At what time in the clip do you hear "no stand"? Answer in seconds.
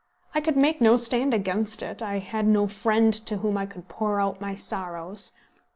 0.81-1.31